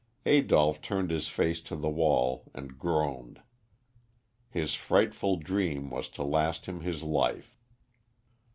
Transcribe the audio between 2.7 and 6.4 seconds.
groaned. His frightful dream was to